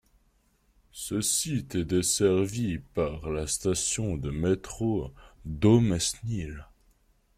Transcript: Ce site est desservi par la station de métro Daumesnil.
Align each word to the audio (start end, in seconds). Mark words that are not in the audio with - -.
Ce 0.93 1.21
site 1.21 1.75
est 1.75 1.85
desservi 1.85 2.79
par 2.95 3.29
la 3.29 3.45
station 3.45 4.17
de 4.17 4.31
métro 4.31 5.13
Daumesnil. 5.45 6.65